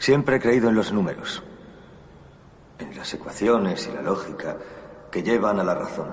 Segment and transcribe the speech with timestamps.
[0.00, 1.42] Siempre he creído en los números,
[2.78, 4.56] en las ecuaciones y la lógica
[5.10, 6.10] que llevan a la razón.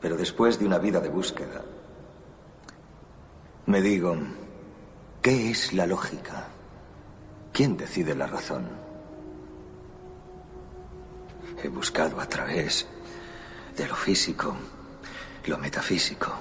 [0.00, 1.60] Pero después de una vida de búsqueda,
[3.66, 4.16] me digo,
[5.20, 6.48] ¿qué es la lógica?
[7.52, 8.66] ¿Quién decide la razón?
[11.62, 12.88] He buscado a través
[13.76, 14.56] de lo físico,
[15.44, 16.32] lo metafísico,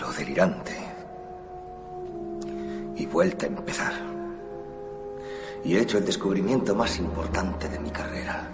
[0.00, 0.76] lo delirante,
[2.96, 4.11] y vuelta a empezar
[5.64, 8.48] y he hecho el descubrimiento más importante de mi carrera.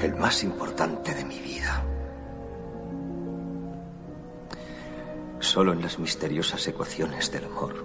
[0.00, 1.84] El más importante de mi vida.
[5.38, 7.84] Solo en las misteriosas ecuaciones del amor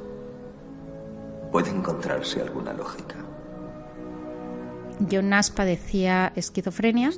[1.52, 3.16] puede encontrarse alguna lógica.
[5.12, 7.12] John Nash padecía esquizofrenia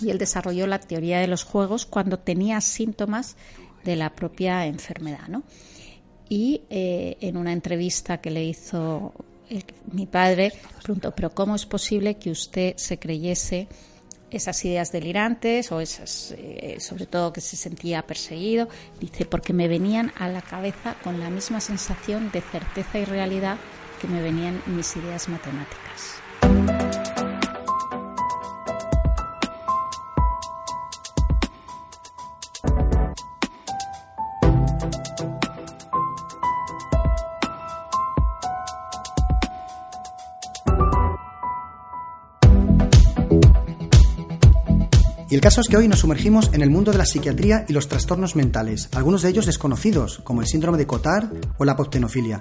[0.00, 3.36] y él desarrolló la teoría de los juegos cuando tenía síntomas
[3.84, 5.42] de la propia enfermedad, ¿no?
[6.32, 9.12] Y eh, en una entrevista que le hizo
[9.92, 10.50] mi padre,
[10.82, 13.68] preguntó, pero ¿cómo es posible que usted se creyese
[14.30, 18.70] esas ideas delirantes o esas, eh, sobre todo que se sentía perseguido?
[18.98, 23.58] Dice, porque me venían a la cabeza con la misma sensación de certeza y realidad
[24.00, 26.81] que me venían mis ideas matemáticas.
[45.52, 48.36] Caso es que hoy nos sumergimos en el mundo de la psiquiatría y los trastornos
[48.36, 52.40] mentales, algunos de ellos desconocidos, como el síndrome de Cotard o la apoptenofilia.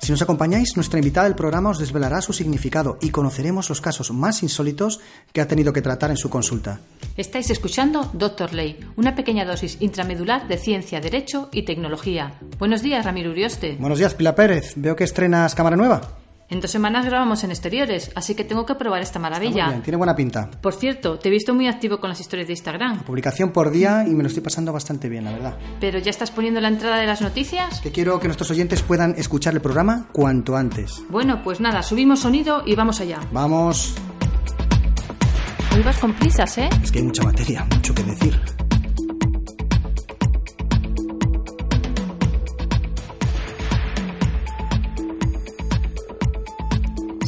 [0.00, 4.12] Si nos acompañáis, nuestra invitada del programa os desvelará su significado y conoceremos los casos
[4.12, 5.00] más insólitos
[5.32, 6.78] que ha tenido que tratar en su consulta.
[7.16, 12.38] Estáis escuchando Doctor Ley, una pequeña dosis intramedular de ciencia, derecho y tecnología.
[12.60, 13.74] Buenos días, Ramiro Urioste.
[13.80, 14.74] Buenos días, Pilar Pérez.
[14.76, 16.21] Veo que estrenas cámara nueva.
[16.52, 19.80] En dos semanas grabamos en exteriores, así que tengo que probar esta maravilla.
[19.82, 20.50] tiene buena pinta.
[20.60, 23.04] Por cierto, te he visto muy activo con las historias de Instagram.
[23.04, 25.56] Publicación por día y me lo estoy pasando bastante bien, la verdad.
[25.80, 27.80] ¿Pero ya estás poniendo la entrada de las noticias?
[27.80, 31.02] Que quiero que nuestros oyentes puedan escuchar el programa cuanto antes.
[31.08, 33.20] Bueno, pues nada, subimos sonido y vamos allá.
[33.32, 33.94] Vamos.
[35.74, 36.68] Hoy vas con prisas, ¿eh?
[36.82, 38.61] Es que hay mucha materia, mucho que decir.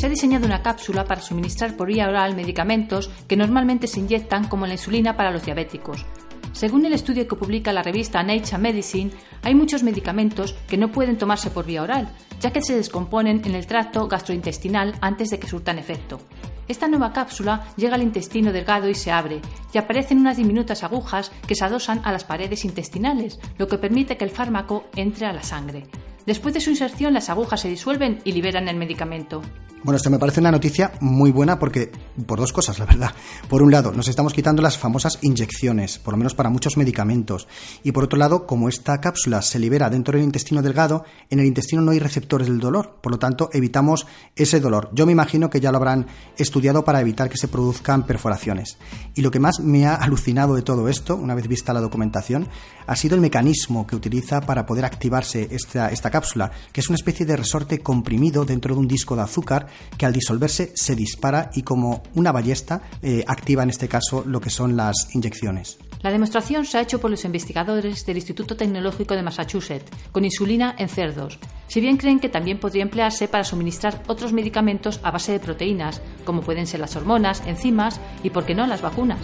[0.05, 4.49] Se ha diseñado una cápsula para suministrar por vía oral medicamentos que normalmente se inyectan
[4.49, 6.05] como la insulina para los diabéticos.
[6.53, 11.17] Según el estudio que publica la revista Nature Medicine, hay muchos medicamentos que no pueden
[11.17, 15.49] tomarse por vía oral, ya que se descomponen en el tracto gastrointestinal antes de que
[15.49, 16.21] surtan efecto.
[16.69, 19.41] Esta nueva cápsula llega al intestino delgado y se abre,
[19.73, 24.19] y aparecen unas diminutas agujas que se adosan a las paredes intestinales, lo que permite
[24.19, 25.87] que el fármaco entre a la sangre.
[26.27, 29.43] Después de su inserción, las agujas se disuelven y liberan el medicamento.
[29.85, 31.93] Bueno, esto me parece una noticia muy buena porque,
[32.25, 33.11] por dos cosas, la verdad.
[33.51, 37.47] Por un lado, nos estamos quitando las famosas inyecciones, por lo menos para muchos medicamentos.
[37.83, 41.45] Y por otro lado, como esta cápsula se libera dentro del intestino delgado, en el
[41.45, 42.97] intestino no hay receptores del dolor.
[43.03, 44.89] Por lo tanto, evitamos ese dolor.
[44.95, 46.07] Yo me imagino que ya lo habrán
[46.39, 48.79] estudiado para evitar que se produzcan perforaciones.
[49.15, 52.49] Y lo que más me ha alucinado de todo esto, una vez vista la documentación,
[52.87, 56.95] ha sido el mecanismo que utiliza para poder activarse esta, esta cápsula, que es una
[56.95, 59.67] especie de resorte comprimido dentro de un disco de azúcar
[59.99, 64.41] que al disolverse se dispara y como una ballesta eh, activa en este caso lo
[64.41, 65.77] que son las inyecciones.
[66.03, 70.77] La demostración se ha hecho por los investigadores del Instituto Tecnológico de Massachusetts con insulina
[70.79, 75.33] en cerdos, si bien creen que también podría emplearse para suministrar otros medicamentos a base
[75.33, 79.19] de proteínas, como pueden ser las hormonas, enzimas y, por qué no, las vacunas.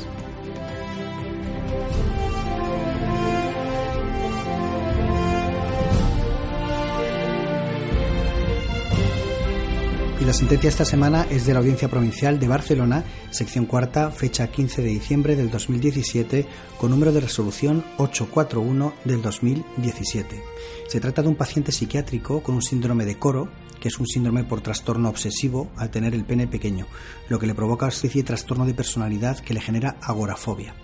[10.30, 14.80] La sentencia esta semana es de la Audiencia Provincial de Barcelona, sección cuarta, fecha 15
[14.80, 16.46] de diciembre del 2017,
[16.78, 20.40] con número de resolución 841 del 2017.
[20.86, 23.48] Se trata de un paciente psiquiátrico con un síndrome de coro,
[23.80, 26.86] que es un síndrome por trastorno obsesivo al tener el pene pequeño,
[27.28, 30.76] lo que le provoca especie de trastorno de personalidad que le genera agorafobia.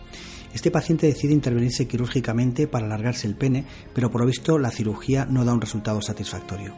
[0.55, 3.65] Este paciente decide intervenirse quirúrgicamente para alargarse el pene,
[3.95, 6.75] pero por lo visto la cirugía no da un resultado satisfactorio.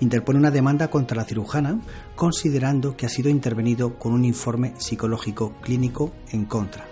[0.00, 1.80] Interpone una demanda contra la cirujana,
[2.16, 6.86] considerando que ha sido intervenido con un informe psicológico clínico en contra.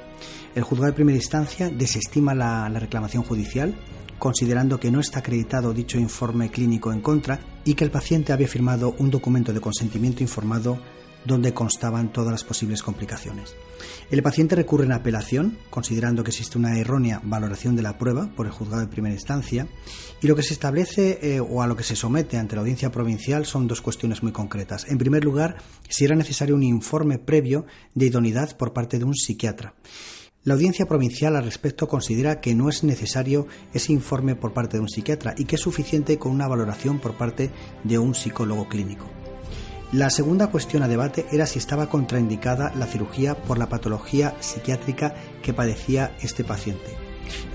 [0.55, 3.75] El juzgado de primera instancia desestima la, la reclamación judicial
[4.19, 8.49] considerando que no está acreditado dicho informe clínico en contra y que el paciente había
[8.49, 10.79] firmado un documento de consentimiento informado
[11.25, 13.55] donde constaban todas las posibles complicaciones.
[14.11, 18.47] El paciente recurre en apelación, considerando que existe una errónea valoración de la prueba por
[18.47, 19.69] el juzgado de primera instancia,
[20.23, 22.91] y lo que se establece eh, o a lo que se somete ante la audiencia
[22.91, 24.87] provincial son dos cuestiones muy concretas.
[24.89, 29.15] En primer lugar, si era necesario un informe previo de idoneidad por parte de un
[29.15, 29.75] psiquiatra.
[30.45, 34.81] La audiencia provincial al respecto considera que no es necesario ese informe por parte de
[34.81, 37.51] un psiquiatra y que es suficiente con una valoración por parte
[37.85, 39.18] de un psicólogo clínico.
[39.93, 45.15] La segunda cuestión a debate era si estaba contraindicada la cirugía por la patología psiquiátrica
[45.43, 46.95] que padecía este paciente.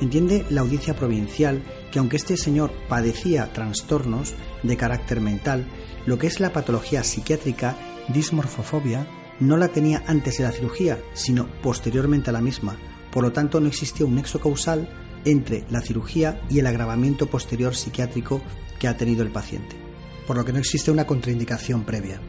[0.02, 4.34] Entiende la audiencia provincial que aunque este señor padecía trastornos
[4.64, 5.66] de carácter mental,
[6.08, 7.78] lo que es la patología psiquiátrica,
[8.08, 9.06] dismorfofobia,
[9.40, 12.78] no la tenía antes de la cirugía, sino posteriormente a la misma.
[13.12, 14.90] Por lo tanto, no existía un nexo causal
[15.24, 18.42] entre la cirugía y el agravamiento posterior psiquiátrico
[18.80, 19.76] que ha tenido el paciente,
[20.25, 22.20] por lo que no existe una contraindicación previa.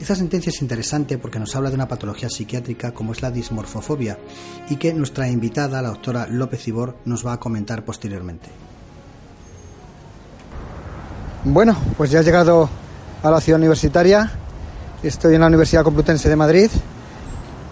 [0.00, 4.18] Esta sentencia es interesante porque nos habla de una patología psiquiátrica como es la dismorfofobia
[4.70, 8.48] y que nuestra invitada, la doctora López Ibor, nos va a comentar posteriormente.
[11.44, 12.68] Bueno, pues ya he llegado
[13.22, 14.38] a la ciudad universitaria
[15.02, 16.70] Estoy en la Universidad Complutense de Madrid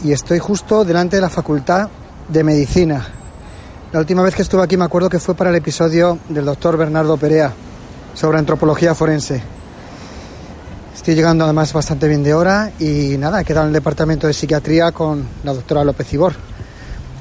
[0.03, 1.89] y estoy justo delante de la Facultad
[2.27, 3.07] de Medicina.
[3.93, 6.77] La última vez que estuve aquí me acuerdo que fue para el episodio del doctor
[6.77, 7.53] Bernardo Perea
[8.15, 9.60] sobre antropología forense.
[11.01, 14.35] Estoy llegando además bastante bien de hora y nada, he quedado en el departamento de
[14.35, 16.35] psiquiatría con la doctora López Ibor.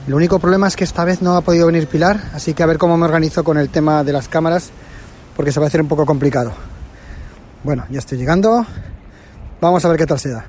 [0.06, 2.66] El único problema es que esta vez no ha podido venir Pilar, así que a
[2.66, 4.72] ver cómo me organizo con el tema de las cámaras,
[5.34, 6.52] porque se va a hacer un poco complicado.
[7.64, 8.66] Bueno, ya estoy llegando.
[9.62, 10.46] Vamos a ver qué tal se da.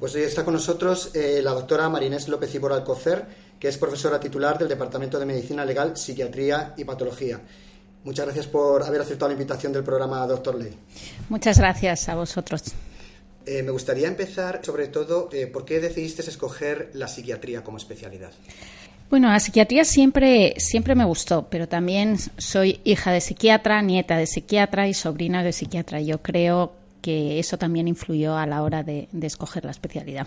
[0.00, 3.28] Pues hoy está con nosotros eh, la doctora Marinés López Ibor Alcocer,
[3.60, 7.40] que es profesora titular del Departamento de Medicina Legal, Psiquiatría y Patología.
[8.02, 10.74] Muchas gracias por haber aceptado la invitación del programa Doctor Ley.
[11.28, 12.62] Muchas gracias a vosotros.
[13.44, 18.30] Eh, me gustaría empezar, sobre todo, eh, ¿por qué decidiste escoger la psiquiatría como especialidad?
[19.10, 24.26] Bueno, la psiquiatría siempre, siempre me gustó, pero también soy hija de psiquiatra, nieta de
[24.26, 26.00] psiquiatra y sobrina de psiquiatra.
[26.00, 26.72] Yo creo
[27.02, 30.26] que eso también influyó a la hora de, escoger la especialidad.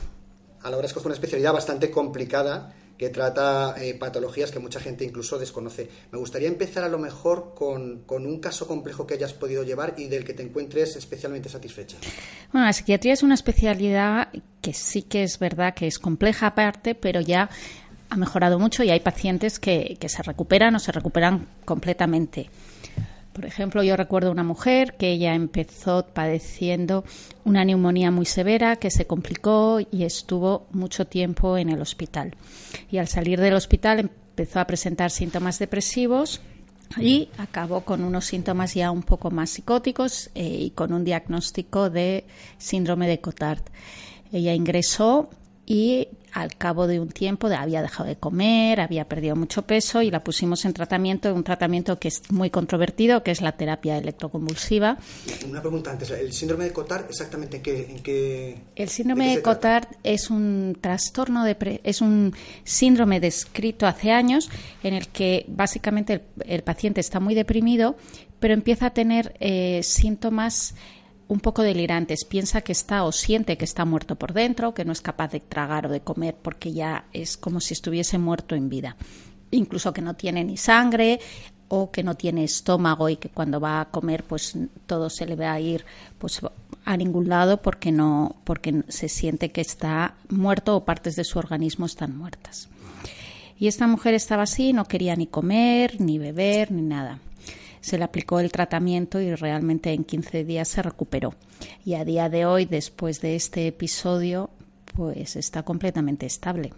[0.62, 4.80] A la hora de escoger una especialidad bastante complicada que trata eh, patologías que mucha
[4.80, 5.90] gente incluso desconoce.
[6.12, 9.96] Me gustaría empezar a lo mejor con, con, un caso complejo que hayas podido llevar
[9.98, 11.98] y del que te encuentres especialmente satisfecha.
[12.52, 14.30] Bueno, la psiquiatría es una especialidad
[14.62, 17.50] que sí que es verdad que es compleja aparte, pero ya
[18.14, 22.50] ha mejorado mucho y hay pacientes que, se recuperan o se recuperan completamente.
[23.34, 27.04] Por ejemplo, yo recuerdo una mujer que ella empezó padeciendo
[27.44, 32.36] una neumonía muy severa que se complicó y estuvo mucho tiempo en el hospital.
[32.92, 36.42] Y al salir del hospital empezó a presentar síntomas depresivos
[37.00, 41.90] y acabó con unos síntomas ya un poco más psicóticos eh, y con un diagnóstico
[41.90, 42.26] de
[42.60, 43.64] síndrome de Cotard.
[44.32, 45.30] Ella ingresó
[45.66, 50.10] y al cabo de un tiempo había dejado de comer, había perdido mucho peso y
[50.10, 54.98] la pusimos en tratamiento, un tratamiento que es muy controvertido, que es la terapia electroconvulsiva.
[55.48, 58.58] Una pregunta antes, ¿el síndrome de Cotard exactamente en qué?
[58.76, 64.50] el síndrome de, Cotard es un trastorno, de es un síndrome descrito hace años
[64.84, 67.96] en el que básicamente el, paciente está muy deprimido,
[68.40, 70.74] pero empieza a tener eh, síntomas
[71.34, 72.26] un poco delirantes.
[72.26, 75.40] Piensa que está o siente que está muerto por dentro, que no es capaz de
[75.40, 78.96] tragar o de comer porque ya es como si estuviese muerto en vida.
[79.52, 81.20] Incluso que no tiene ni sangre
[81.68, 85.36] o que no tiene estómago y que cuando va a comer pues todo se le
[85.36, 85.86] va a ir
[86.20, 86.40] pues
[86.86, 91.40] a ningún lado porque no porque se siente que está muerto o partes de su
[91.40, 92.70] organismo están muertas.
[93.58, 97.20] Y esta mujer estaba así, no quería ni comer, ni beber, ni nada
[97.84, 101.36] se le aplicó el tratamiento y realmente en 15 días se recuperó.
[101.84, 104.50] Y a día de hoy, después de este episodio,
[104.96, 106.72] pues está completamente estable.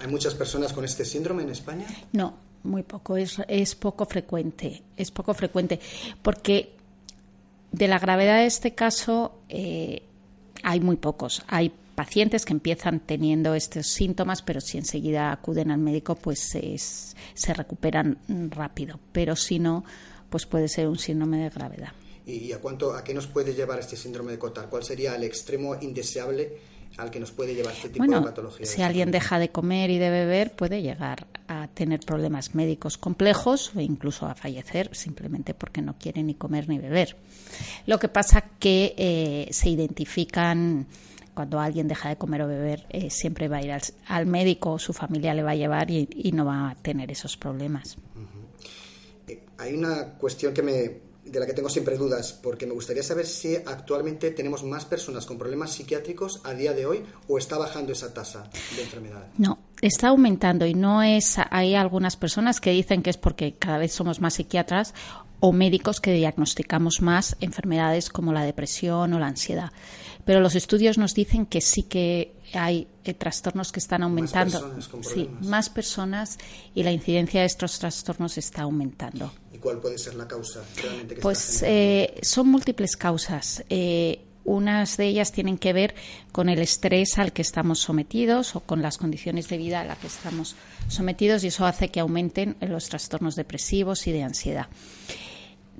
[0.00, 1.86] ¿Hay muchas personas con este síndrome en España?
[2.12, 5.78] No, muy poco, es, es poco frecuente, es poco frecuente,
[6.22, 6.72] porque
[7.70, 10.02] de la gravedad de este caso eh,
[10.64, 11.44] hay muy pocos.
[11.46, 17.54] Hay pacientes que empiezan teniendo estos síntomas, pero si enseguida acuden al médico, pues se
[17.54, 18.18] recuperan
[18.50, 18.98] rápido.
[19.12, 19.84] Pero si no,
[20.30, 21.92] pues puede ser un síndrome de gravedad.
[22.26, 24.68] ¿Y a cuánto, a qué nos puede llevar este síndrome de Cotard?
[24.68, 26.58] ¿Cuál sería el extremo indeseable
[26.96, 28.66] al que nos puede llevar este tipo de patología?
[28.66, 33.70] Si alguien deja de comer y de beber, puede llegar a tener problemas médicos complejos
[33.76, 37.16] o incluso a fallecer simplemente porque no quiere ni comer ni beber.
[37.86, 40.88] Lo que pasa que eh, se identifican
[41.36, 43.70] cuando alguien deja de comer o beber, eh, siempre va a ir
[44.08, 47.98] al, médico, su familia le va a llevar y, no va a tener esos problemas.
[49.58, 50.72] Hay una cuestión que me,
[51.24, 55.26] de la que tengo siempre dudas, porque me gustaría saber si actualmente tenemos más personas
[55.26, 59.26] con problemas psiquiátricos a día de hoy o está bajando esa tasa de enfermedad.
[59.38, 61.36] No, está aumentando y no es.
[61.50, 64.94] Hay algunas personas que dicen que es porque cada vez somos más psiquiatras
[65.40, 69.72] o médicos que diagnosticamos más enfermedades como la depresión o la ansiedad.
[70.24, 74.60] Pero los estudios nos dicen que sí que hay eh, trastornos que están aumentando.
[74.60, 76.38] Más personas sí, más personas
[76.74, 79.32] y la incidencia de estos trastornos está aumentando.
[79.52, 83.64] ¿Y cuál puede ser la causa que Pues eh, son múltiples causas.
[83.68, 85.94] Eh, unas de ellas tienen que ver
[86.30, 89.98] con el estrés al que estamos sometidos o con las condiciones de vida a las
[89.98, 90.54] que estamos
[90.88, 94.68] sometidos y eso hace que aumenten los trastornos depresivos y de ansiedad.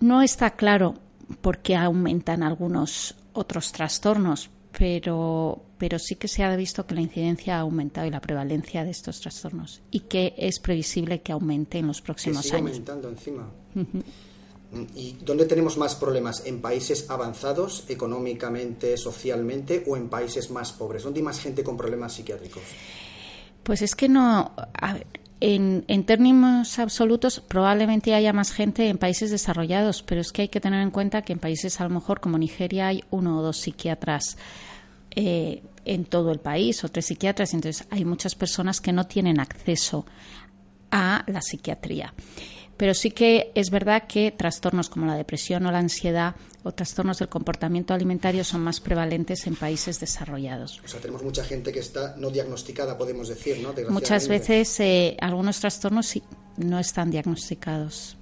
[0.00, 0.94] No está claro
[1.40, 7.00] por qué aumentan algunos otros trastornos, pero, pero sí que se ha visto que la
[7.00, 11.78] incidencia ha aumentado y la prevalencia de estos trastornos y que es previsible que aumente
[11.78, 12.70] en los próximos que sigue años.
[12.72, 13.50] aumentando encima.
[14.94, 16.44] ¿Y dónde tenemos más problemas?
[16.44, 21.04] ¿En países avanzados económicamente, socialmente o en países más pobres?
[21.04, 22.62] ¿Dónde hay más gente con problemas psiquiátricos?
[23.62, 24.52] Pues es que no.
[25.40, 30.48] En, en, términos absolutos, probablemente haya más gente en países desarrollados, pero es que hay
[30.48, 33.42] que tener en cuenta que en países a lo mejor como Nigeria hay uno o
[33.42, 34.38] dos psiquiatras
[35.14, 39.38] eh, en todo el país o tres psiquiatras, entonces hay muchas personas que no tienen
[39.38, 40.06] acceso
[40.90, 42.14] a la psiquiatría.
[42.76, 47.18] Pero sí que es verdad que trastornos como la depresión o la ansiedad o trastornos
[47.18, 50.80] del comportamiento alimentario son más prevalentes en países desarrollados.
[50.84, 53.72] O sea, tenemos mucha gente que está no diagnosticada, podemos decir, ¿no?
[53.88, 56.22] Muchas veces eh, algunos trastornos sí,
[56.56, 58.16] no están diagnosticados.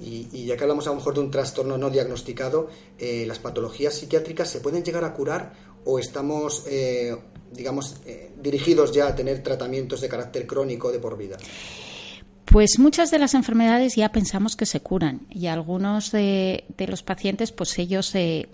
[0.00, 3.94] Y, ya que hablamos a lo mejor de un trastorno no diagnosticado, eh, ¿las patologías
[3.94, 5.52] psiquiátricas se pueden llegar a curar
[5.84, 7.14] o estamos, eh,
[7.52, 7.96] digamos,
[8.40, 11.36] dirigidos ya a tener tratamientos de carácter crónico de por vida?
[12.44, 17.52] Pues muchas de las enfermedades ya pensamos que se curan y algunos de, los pacientes,
[17.52, 18.48] pues ellos eh,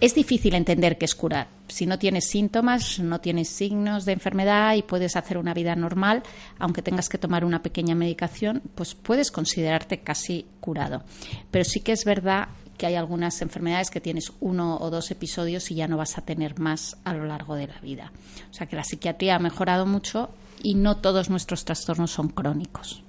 [0.00, 1.48] es difícil entender qué es curar.
[1.68, 6.22] Si no tienes síntomas, no tienes signos de enfermedad y puedes hacer una vida normal,
[6.58, 11.02] aunque tengas que tomar una pequeña medicación, pues puedes considerarte casi curado.
[11.50, 15.70] Pero sí que es verdad que hay algunas enfermedades que tienes uno o dos episodios
[15.70, 18.12] y ya no vas a tener más a lo largo de la vida.
[18.50, 20.30] O sea que la psiquiatría ha mejorado mucho
[20.62, 23.02] y no todos nuestros trastornos son crónicos.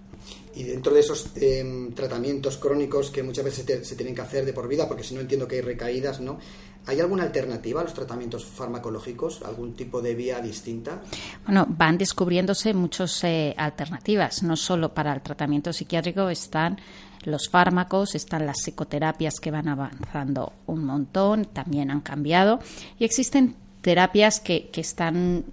[0.55, 4.53] Y dentro de esos em, tratamientos crónicos que muchas veces se tienen que hacer de
[4.53, 6.39] por vida, porque si no entiendo que hay recaídas, ¿no?
[6.87, 9.41] ¿Hay alguna alternativa a los tratamientos farmacológicos?
[9.43, 11.01] ¿Algún tipo de vía distinta?
[11.45, 14.41] Bueno, van descubriéndose muchas eh, alternativas.
[14.41, 16.79] No solo para el tratamiento psiquiátrico están
[17.27, 22.59] los fármacos, están las psicoterapias que van avanzando un montón, también han cambiado.
[22.97, 25.43] Y existen terapias que, que están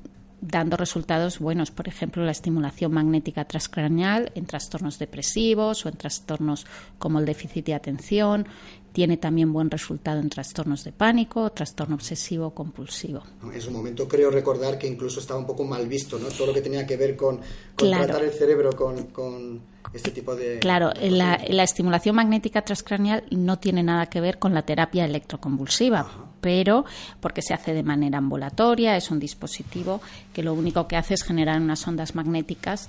[0.46, 6.66] dando resultados buenos, por ejemplo, la estimulación magnética transcraneal en trastornos depresivos o en trastornos
[6.98, 8.46] como el déficit de atención.
[8.92, 13.22] Tiene también buen resultado en trastornos de pánico, trastorno obsesivo compulsivo.
[13.52, 16.28] En su momento creo recordar que incluso estaba un poco mal visto, ¿no?
[16.28, 17.40] Todo lo que tenía que ver con,
[17.76, 20.58] tratar el cerebro con este tipo de...
[20.58, 26.84] Claro, la, estimulación magnética transcraneal no tiene nada que ver con la terapia electroconvulsiva, pero
[27.22, 30.02] porque se hace de manera ambulatoria, es un dispositivo
[30.34, 32.88] que lo único que hace es generar unas ondas magnéticas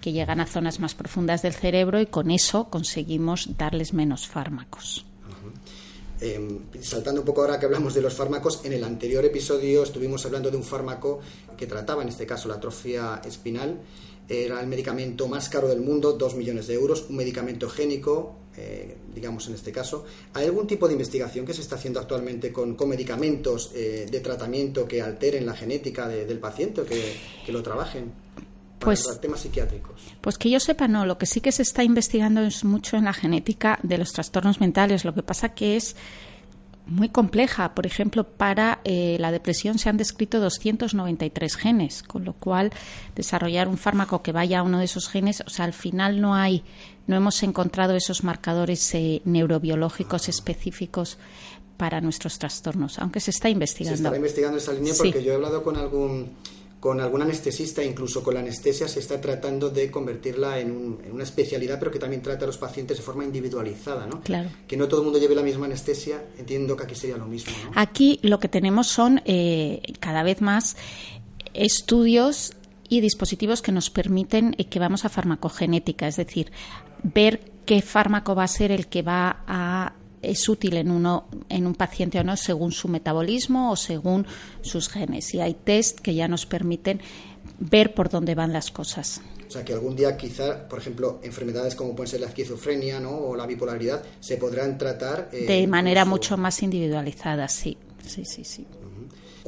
[0.00, 5.06] que llegan a zonas más profundas del cerebro y con eso conseguimos darles menos fármacos.
[6.20, 10.26] Em, saltando un poco ahora que hablamos de los fármacos, en el anterior episodio estuvimos
[10.26, 11.20] hablando de un fármaco
[11.56, 13.78] que trataba, en este caso, la atrofia espinal
[14.28, 18.96] era el medicamento más caro del mundo, 2 millones de euros, un medicamento génico, eh,
[19.14, 20.04] digamos en este caso.
[20.34, 24.86] ¿Hay algún tipo de investigación que se está haciendo actualmente con, medicamentos eh, de tratamiento
[24.86, 28.12] que alteren la genética del paciente o que, lo trabajen?
[28.78, 30.02] Para pues, temas psiquiátricos.
[30.20, 31.06] Pues que yo sepa, no.
[31.06, 34.60] Lo que sí que se está investigando es mucho en la genética de los trastornos
[34.60, 35.04] mentales.
[35.04, 35.96] Lo que pasa que es
[36.86, 37.74] muy compleja.
[37.74, 42.70] Por ejemplo, para eh, la depresión se han descrito 293 genes, con lo cual
[43.14, 46.34] desarrollar un fármaco que vaya a uno de esos genes, o sea, al final no
[46.34, 46.62] hay,
[47.06, 51.18] no hemos encontrado esos marcadores eh, neurobiológicos específicos
[51.76, 53.96] para nuestros trastornos, aunque se está investigando.
[53.96, 56.30] Se está investigando esa línea porque yo he hablado con algún
[56.80, 60.70] con algún anestesista, incluso con la anestesia, se está tratando de convertirla en,
[61.10, 64.20] una especialidad, pero que también trata a los pacientes de forma individualizada, ¿no?
[64.20, 64.50] Claro.
[64.68, 67.52] Que no todo el mundo lleve la misma anestesia, entiendo que aquí sería lo mismo,
[67.64, 67.72] ¿no?
[67.74, 70.76] Aquí lo que tenemos son eh, cada vez más
[71.54, 72.52] estudios
[72.88, 76.52] y dispositivos que nos permiten eh, que vamos a farmacogenética, es decir,
[77.02, 81.66] ver qué fármaco va a ser el que va a es útil en uno en
[81.66, 84.26] un paciente o no según su metabolismo o según
[84.62, 87.00] sus genes y hay test que ya nos permiten
[87.58, 89.20] ver por dónde van las cosas.
[89.46, 93.16] O sea, que algún día quizá, por ejemplo, enfermedades como pueden ser la esquizofrenia ¿no?
[93.16, 98.44] o la bipolaridad se podrán tratar eh, de manera mucho más individualizada, sí, sí, sí,
[98.44, 98.66] sí.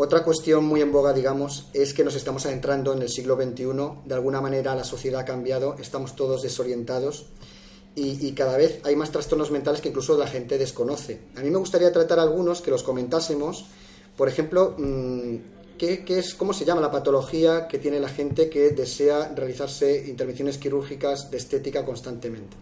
[0.00, 3.64] Otra cuestión muy en boga, digamos, es que nos estamos adentrando en el siglo XXI.
[4.04, 7.26] De alguna manera la sociedad ha cambiado, estamos todos desorientados
[7.94, 11.20] y, cada vez hay más trastornos mentales que incluso la gente desconoce.
[11.36, 13.66] A mí me gustaría tratar algunos que los comentásemos.
[14.16, 15.36] Por ejemplo, mm,
[15.76, 20.58] ¿qué, es, ¿cómo se llama la patología que tiene la gente que desea realizarse intervenciones
[20.58, 22.56] quirúrgicas de estética constantemente?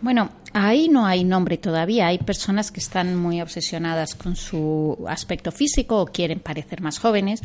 [0.00, 2.06] Bueno, ahí no hay nombre todavía.
[2.06, 7.42] Hay personas que están muy obsesionadas con su aspecto físico o quieren parecer más jóvenes,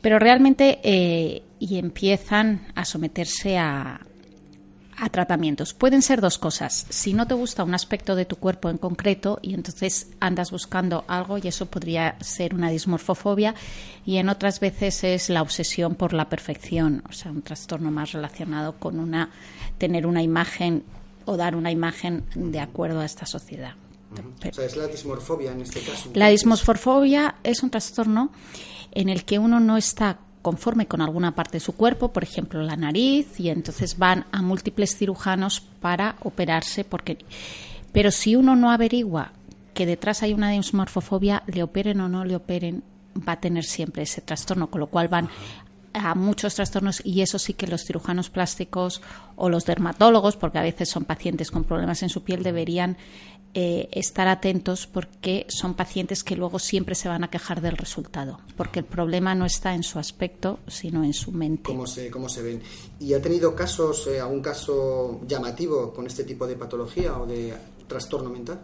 [0.00, 4.00] pero realmente eh, y empiezan a someterse a,
[5.00, 5.74] a tratamientos.
[5.74, 6.86] Pueden ser dos cosas.
[6.88, 11.04] Si no te gusta un aspecto de tu cuerpo en concreto y entonces andas buscando
[11.06, 13.54] algo y eso podría ser una dismorfofobia
[14.04, 18.12] y en otras veces es la obsesión por la perfección, o sea, un trastorno más
[18.12, 19.30] relacionado con una
[19.78, 20.82] tener una imagen
[21.24, 23.74] o dar una imagen de acuerdo a esta sociedad.
[24.12, 26.10] o sea, es la dismorfobia en este caso.
[26.14, 28.32] La dismorfofobia es un trastorno
[28.92, 32.62] en el que uno no está conforme con alguna parte de su cuerpo, por ejemplo
[32.62, 37.18] la nariz, y entonces van a múltiples cirujanos para operarse, porque
[37.92, 39.32] pero si uno no averigua
[39.74, 42.82] que detrás hay una dismorfofobia, le operen o no le operen,
[43.28, 45.28] va a tener siempre ese trastorno, con lo cual van
[45.92, 49.02] a muchos trastornos y eso sí que los cirujanos plásticos
[49.36, 52.96] o los dermatólogos, porque a veces son pacientes con problemas en su piel, deberían
[53.60, 58.38] eh, estar atentos porque son pacientes que luego siempre se van a quejar del resultado,
[58.56, 61.64] porque el problema no está en su aspecto, sino en su mente.
[61.64, 62.62] ¿Cómo se, cómo se ven?
[63.00, 67.52] ¿Y ha tenido casos, eh, algún caso llamativo con este tipo de patología o de
[67.88, 68.60] trastorno mental?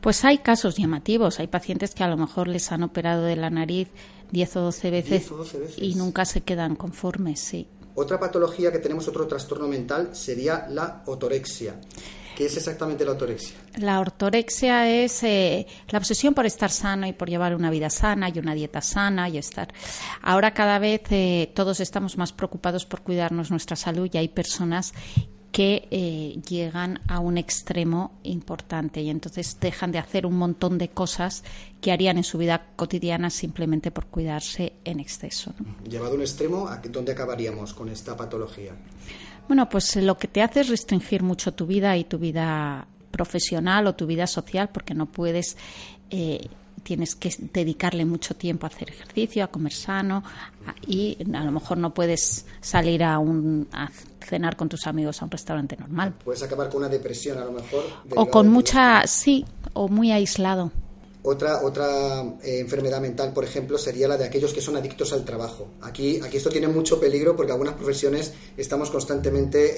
[0.00, 1.38] Pues hay casos llamativos.
[1.38, 3.88] Hay pacientes que a lo mejor les han operado de la nariz
[4.30, 5.30] 10 o 12 veces,
[5.76, 7.68] y nunca se quedan conformes, sí.
[7.94, 11.78] Otra patología que tenemos, otro trastorno mental, sería la otorexia.
[12.40, 13.54] ¿Qué es exactamente la ortorexia?
[13.76, 18.30] La ortorexia es eh, la obsesión por estar sano y por llevar una vida sana
[18.30, 19.68] y una dieta sana y estar.
[20.22, 24.94] Ahora cada vez eh, todos estamos más preocupados por cuidarnos nuestra salud y hay personas
[25.52, 30.88] que eh, llegan a un extremo importante y entonces dejan de hacer un montón de
[30.88, 31.44] cosas
[31.82, 35.52] que harían en su vida cotidiana simplemente por cuidarse en exceso.
[35.86, 38.72] Llevado a un extremo, ¿a dónde acabaríamos con esta patología?
[39.50, 42.86] Bueno, pues eh, lo que te hace es restringir mucho tu vida y tu vida
[43.10, 45.56] profesional o tu vida social porque no puedes
[46.08, 46.46] eh,
[46.84, 50.22] tienes que dedicarle mucho tiempo a hacer ejercicio, a comer sano
[50.86, 53.90] y a lo mejor no puedes salir a, un, a
[54.24, 56.14] cenar con tus amigos a un restaurante normal.
[56.24, 57.86] Puedes acabar con una depresión a lo mejor.
[58.14, 60.70] O con mucha, sí, o muy aislado.
[61.22, 65.24] Otra, otra eh, enfermedad mental, por ejemplo, sería la de aquellos que son adictos al
[65.24, 65.68] trabajo.
[65.82, 69.74] Aquí, aquí esto tiene mucho peligro porque algunas profesiones estamos constantemente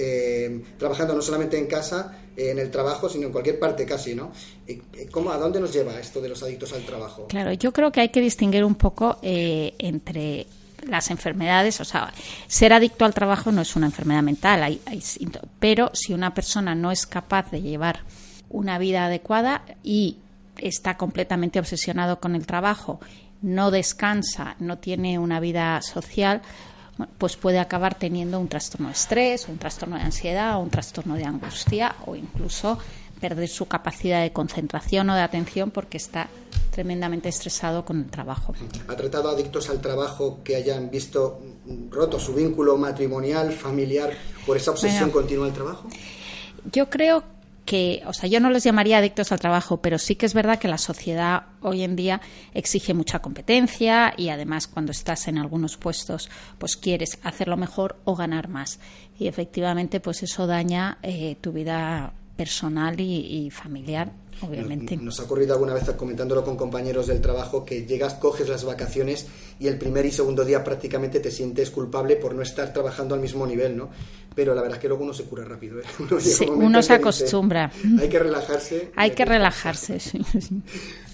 [0.46, 4.14] eh, trabajando no solamente en casa, eh, en el trabajo, sino en cualquier parte casi,
[4.14, 4.30] ¿no?
[5.10, 7.26] ¿Cómo, ¿A dónde nos lleva esto de los adictos al trabajo?
[7.28, 10.46] Claro, yo creo que hay que distinguir un poco entre
[10.86, 12.12] las enfermedades, o sea,
[12.46, 14.80] ser adicto al trabajo no es una enfermedad mental, hay,
[15.58, 18.00] pero si una persona no es capaz de llevar
[18.48, 20.18] una vida adecuada y
[20.62, 23.00] está completamente obsesionado con el trabajo,
[23.42, 26.42] no descansa, no tiene una vida social,
[27.18, 31.24] pues puede acabar teniendo un trastorno de estrés, un trastorno de ansiedad, un trastorno de
[31.24, 32.78] angustia o incluso
[33.20, 36.28] perder su capacidad de concentración o de atención porque está
[36.70, 38.54] tremendamente estresado con el trabajo.
[38.88, 41.40] ¿Ha tratado adictos al trabajo que hayan visto
[41.90, 44.10] roto su vínculo matrimonial, familiar,
[44.46, 45.88] por esa obsesión continua al trabajo?
[46.72, 47.24] Yo creo
[47.64, 50.58] que, o sea, yo no los llamaría adictos al trabajo, pero sí que es verdad
[50.58, 52.20] que la sociedad hoy en día
[52.54, 58.16] exige mucha competencia y además cuando estás en algunos puestos, pues quieres hacerlo mejor o
[58.16, 58.80] ganar más.
[59.18, 64.96] Y efectivamente, pues eso daña eh, tu vida personal y, familiar, obviamente.
[64.96, 69.26] Nos, ha ocurrido alguna vez comentándolo con compañeros del trabajo que llegas, coges las vacaciones
[69.60, 73.20] y el primer y segundo día prácticamente te sientes culpable por no estar trabajando al
[73.20, 73.90] mismo nivel, ¿no?
[74.34, 75.78] Pero la verdad es que luego uno se cura rápido.
[75.78, 75.82] ¿eh?
[76.48, 77.70] Uno, se acostumbra.
[78.00, 78.90] hay que relajarse.
[78.96, 80.20] Hay que relajarse, sí.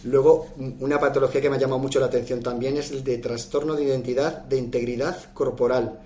[0.05, 3.75] Luego, una patología que me ha llamado mucho la atención también es el de trastorno
[3.75, 5.99] de identidad de integridad corporal.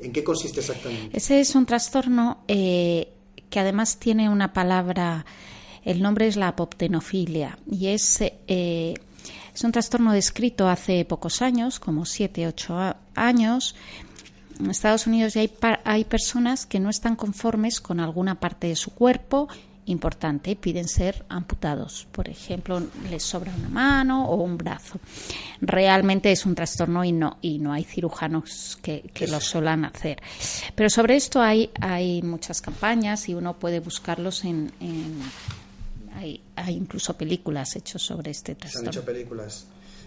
[0.00, 1.16] ¿En qué consiste exactamente?
[1.16, 3.08] Ese es un trastorno eh,
[3.50, 5.24] que además tiene una palabra,
[5.88, 8.94] el nombre es la apoptenofilia, y es, eh,
[9.54, 13.74] es un trastorno descrito hace pocos años, como siete, ocho años.
[14.60, 15.52] En Estados Unidos ya hay,
[15.84, 19.48] hay personas que no están conformes con alguna parte de su cuerpo
[19.86, 22.06] importante, piden ser amputados.
[22.12, 25.00] Por ejemplo, les sobra una mano o un brazo.
[25.62, 30.20] Realmente es un trastorno y no, y no hay cirujanos que, lo suelen hacer.
[30.74, 34.70] Pero sobre esto hay, hay muchas campañas y uno puede buscarlos en...
[36.18, 38.92] hay, hay, incluso películas hechas sobre este trastorno.
[38.92, 39.66] Se han hecho películas.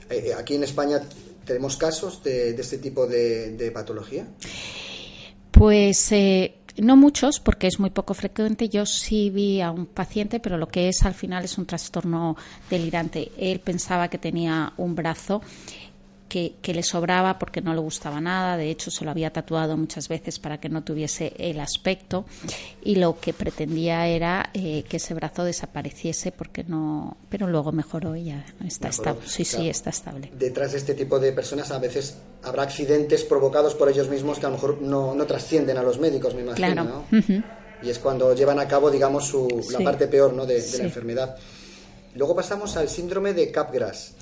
[0.10, 1.02] Eh, eh, aquí en España
[1.46, 4.28] tenemos casos de, este tipo de, de patología.
[5.52, 8.70] Pues eh, no muchos, porque es muy poco frecuente.
[8.70, 12.36] Yo sí vi a un paciente, pero lo que es al final es un trastorno
[12.70, 13.32] delirante.
[13.38, 15.42] Él pensaba que tenía un brazo
[16.32, 20.08] que, le sobraba porque no le gustaba nada, de hecho se lo había tatuado muchas
[20.08, 22.24] veces para que no tuviese el aspecto
[22.82, 28.16] y lo que pretendía era eh, que ese brazo desapareciese porque no, pero luego mejoró
[28.16, 29.20] y ya está estable.
[29.26, 30.32] Sí, sí, está estable.
[30.34, 34.46] Detrás de este tipo de personas a veces habrá accidentes provocados por ellos mismos que
[34.46, 37.04] a lo mejor no, no trascienden a los médicos, me imagino.
[37.84, 40.46] Y es cuando llevan a cabo, digamos, su, la parte peor ¿no?
[40.46, 41.36] de, de la enfermedad.
[42.16, 44.14] Luego pasamos al síndrome de Capgras.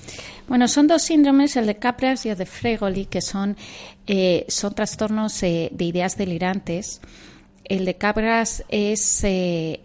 [0.48, 3.56] Bueno, son dos síndromes, el de Capgras y el de Fregoli, que son,
[4.06, 7.00] eh, son trastornos eh, de ideas delirantes.
[7.64, 9.80] El de Capgras es eh,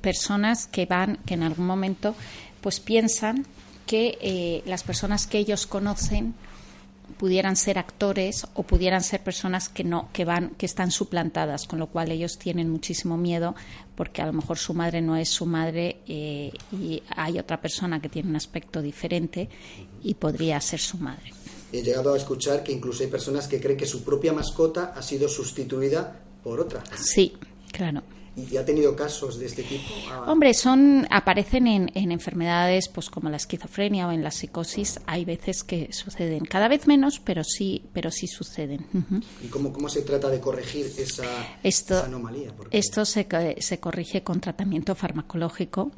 [0.00, 2.14] personas que van, que en algún momento,
[2.60, 3.46] pues piensan
[3.86, 6.34] que las personas que ellos conocen
[7.16, 11.78] pudieran ser actores o pudieran ser personas que no que van que están suplantadas con
[11.78, 13.54] lo cual ellos tienen muchísimo miedo
[13.96, 18.00] porque a lo mejor su madre no es su madre eh, y hay otra persona
[18.00, 19.48] que tiene un aspecto diferente
[20.02, 21.32] y podría ser su madre.
[21.72, 25.02] He llegado a escuchar que incluso hay personas que creen que su propia mascota ha
[25.02, 26.82] sido sustituida por otra.
[26.96, 27.34] Sí
[27.72, 28.02] claro
[28.50, 29.94] ¿Y ha tenido casos de este tipo?
[30.26, 35.00] Hombre, son aparecen en, enfermedades pues como la esquizofrenia o en la psicosis.
[35.06, 38.86] Hay veces que suceden, cada vez menos, pero sí, pero sí suceden.
[39.42, 41.24] ¿Y cómo, cómo se trata de corregir esa,
[41.62, 42.54] esto, anomalía?
[42.70, 43.26] Esto se,
[43.58, 45.90] se corrige con tratamiento farmacológico.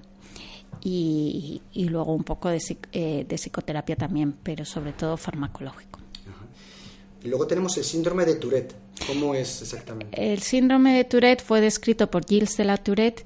[0.82, 6.00] Y, y luego un poco de, eh, de psicoterapia también, pero sobre todo farmacológico.
[7.22, 8.74] Y luego tenemos el síndrome de Tourette.
[9.06, 10.32] ¿Cómo es exactamente?
[10.32, 13.24] El síndrome de Tourette fue descrito por Gilles de la Tourette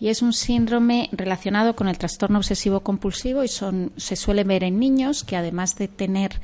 [0.00, 4.64] y es un síndrome relacionado con el trastorno obsesivo compulsivo y son, se suele ver
[4.64, 6.40] en niños que además de tener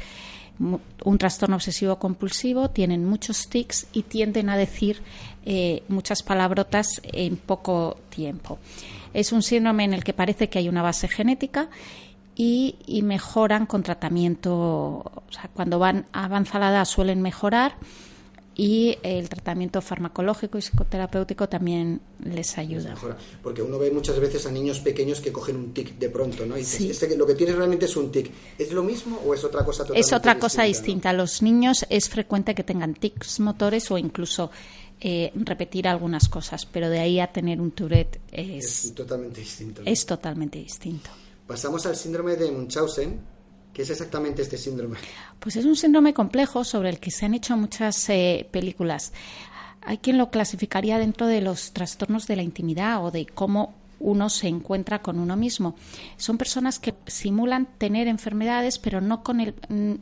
[0.58, 5.02] un trastorno obsesivo compulsivo tienen muchos tics y tienden a decir
[5.44, 8.58] eh, muchas palabrotas en poco tiempo.
[9.14, 11.68] Es un síndrome en el que parece que hay una base genética
[12.34, 14.54] y, mejoran con tratamiento.
[14.54, 17.74] O sea, cuando van a avanzada edad suelen mejorar
[18.60, 22.96] y el tratamiento farmacológico y psicoterapéutico también les ayuda.
[23.40, 26.58] porque uno ve muchas veces a niños pequeños que cogen un tic de pronto, ¿no?
[26.58, 28.32] Y este, lo que tiene realmente es un tic.
[28.58, 31.12] ¿Es lo mismo o es otra cosa totalmente Es otra cosa distinta.
[31.12, 34.50] Los niños es frecuente que tengan tics motores o incluso
[35.00, 39.82] eh, repetir algunas cosas, pero de ahí a tener un Tourette es, totalmente distinto.
[39.84, 41.10] Es totalmente distinto.
[41.46, 43.37] Pasamos al síndrome de Munchausen.
[43.78, 44.96] ¿Qué es exactamente este síndrome?
[45.38, 49.12] Pues es un síndrome complejo sobre el que se han hecho muchas eh, películas.
[49.82, 54.28] Hay quien lo clasificaría dentro de los trastornos de la intimidad o de cómo uno
[54.30, 55.74] se encuentra con uno mismo.
[56.16, 59.54] Son personas que simulan tener enfermedades, pero no con, el,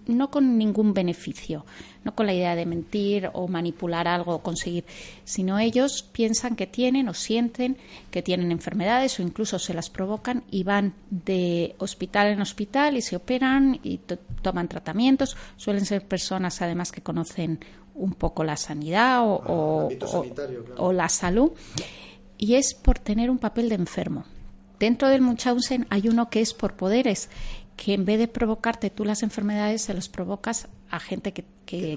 [0.06, 1.64] no con ningún beneficio,
[2.04, 4.84] no con la idea de mentir o manipular algo o conseguir,
[5.24, 7.76] sino ellos piensan que tienen o sienten
[8.10, 13.02] que tienen enfermedades o incluso se las provocan y van de hospital en hospital y
[13.02, 14.00] se operan y
[14.42, 15.36] toman tratamientos.
[15.56, 17.60] Suelen ser personas además que conocen
[17.94, 19.88] un poco la sanidad o,
[20.76, 21.52] o la salud
[22.38, 24.24] y es por tener un papel de enfermo.
[24.78, 27.30] Dentro del Munchausen hay uno que es por poderes,
[27.76, 31.44] que en vez de provocarte tú las enfermedades, se los provocas a gente que,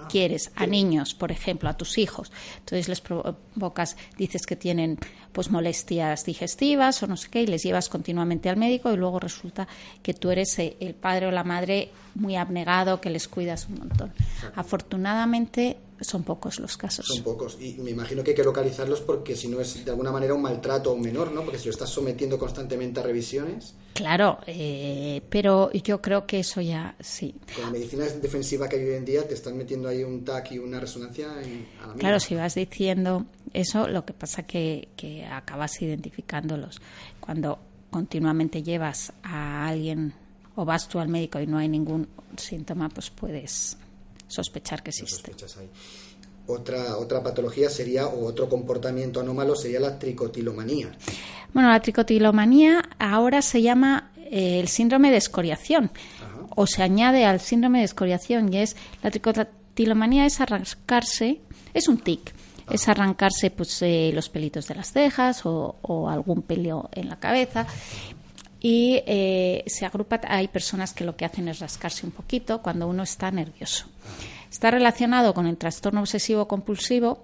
[0.10, 2.32] quieres, a niños, por ejemplo, a tus hijos.
[2.58, 4.98] Entonces les provocas, dices que tienen
[5.32, 9.20] pues molestias digestivas o no sé qué, y les llevas continuamente al médico y luego
[9.20, 9.68] resulta
[10.02, 13.76] que tú eres eh, el padre o la madre muy abnegado, que les cuidas un
[13.76, 14.12] montón.
[14.56, 17.06] Afortunadamente son pocos los casos.
[17.06, 17.58] Son pocos.
[17.60, 20.42] Y me imagino que hay que localizarlos porque si no es de alguna manera un
[20.42, 21.44] maltrato a un menor, ¿no?
[21.44, 23.74] Porque si lo estás sometiendo constantemente a revisiones.
[23.94, 27.36] Claro, eh, pero yo creo que eso ya sí.
[27.56, 30.54] Con la medicina defensiva que hay hoy en día, te están metiendo ahí un TAC
[30.54, 34.90] y una resonancia en, a la Claro, si vas diciendo eso, lo que pasa que,
[34.96, 36.82] que acabas identificándolos.
[37.20, 37.60] Cuando
[37.90, 40.14] continuamente llevas a alguien
[40.56, 42.08] o vas tú al médico y no hay ningún
[42.38, 43.78] síntoma, pues puedes
[44.30, 45.34] sospechar que existe.
[46.48, 50.92] Otra, otra patología sería, o otro comportamiento anómalo sería la tricotilomanía.
[51.54, 55.92] Bueno, la tricotilomanía ahora se llama eh, el síndrome de escoriación,
[56.56, 61.42] o se añade al síndrome de escoriación, y es la tricotilomanía es arrancarse,
[61.74, 62.34] es un tic,
[62.72, 67.20] es arrancarse pues, eh, los pelitos de las cejas o, o, algún pelo en la
[67.20, 67.68] cabeza
[68.62, 72.88] y eh, se agrupa, hay personas que lo que hacen es rascarse un poquito cuando
[72.88, 73.86] uno está nervioso.
[74.52, 77.24] Está relacionado con el trastorno obsesivo compulsivo.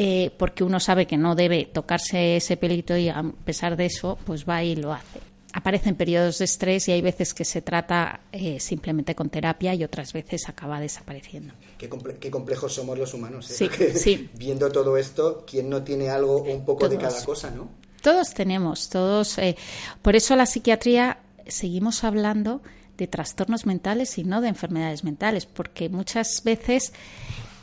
[0.00, 4.16] Eh, porque uno sabe que no debe tocarse ese pelito y a pesar de eso,
[4.24, 5.18] pues va y lo hace.
[5.52, 9.82] Aparecen periodos de estrés y hay veces que se trata eh, simplemente con terapia y
[9.82, 11.52] otras veces acaba desapareciendo.
[11.78, 13.46] Qué, complejos somos los humanos.
[13.46, 14.30] Sí, sí.
[14.38, 17.68] Viendo todo esto, ¿quién no tiene algo un poco de cada cosa, no?
[18.02, 19.38] Todos tenemos, todos.
[19.38, 19.56] Eh,
[20.02, 22.62] por eso la psiquiatría seguimos hablando
[22.96, 26.92] de trastornos mentales y no de enfermedades mentales, porque muchas veces